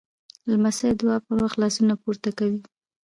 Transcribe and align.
لمسی 0.51 0.89
د 0.93 0.97
دعا 0.99 1.17
پر 1.25 1.33
وخت 1.43 1.57
لاسونه 1.61 1.93
پورته 2.01 2.29
کوي. 2.37 2.59